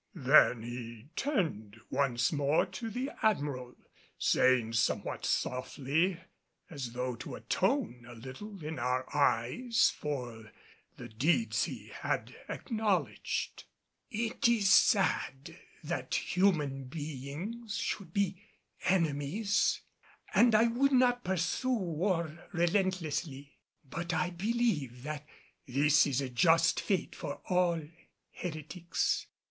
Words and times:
Then 0.15 0.63
he 0.63 1.09
turned 1.15 1.79
once 1.91 2.31
more 2.31 2.65
to 2.65 2.89
the 2.89 3.11
Admiral, 3.21 3.75
saying 4.17 4.73
somewhat 4.73 5.25
softly 5.27 6.19
as 6.71 6.93
though 6.93 7.15
to 7.17 7.35
atone 7.35 8.07
a 8.09 8.15
little 8.15 8.63
in 8.65 8.79
our 8.79 9.05
eyes 9.15 9.91
for 9.95 10.51
the 10.97 11.07
deeds 11.07 11.65
he 11.65 11.89
had 11.93 12.35
acknowledged, 12.49 13.65
"It 14.09 14.47
is 14.47 14.73
sad 14.73 15.59
that 15.83 16.15
human 16.15 16.85
beings 16.85 17.77
should 17.77 18.11
be 18.11 18.41
enemies 18.85 19.81
and 20.33 20.55
I 20.55 20.63
would 20.65 20.93
not 20.93 21.23
pursue 21.23 21.69
war 21.77 22.49
relentlessly. 22.53 23.55
But 23.87 24.15
I 24.15 24.31
believe 24.31 25.03
that 25.03 25.27
this 25.67 26.07
is 26.07 26.21
a 26.21 26.29
just 26.31 26.79
fate 26.81 27.13
for 27.13 27.35
all 27.49 27.87
heretics. 28.31 29.27